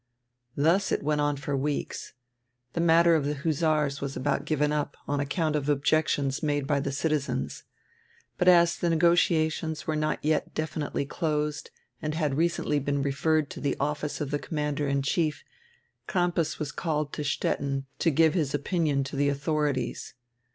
[0.55, 2.13] Thus it went on for weeks.
[2.73, 6.79] The matter of die hussars was about given up, on account of objections made by
[6.79, 7.65] die citizens.
[8.39, 11.69] But as the negotiations were not yet definitely closed
[12.01, 15.43] and had recendy been referred to die office of die commander in chief,
[16.07, 20.13] Crampas was called to Stettin to give his opinion to the autiiorities.